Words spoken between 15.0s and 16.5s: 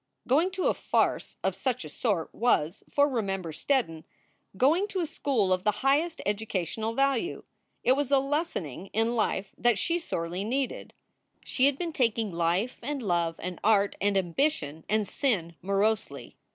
sin morosely.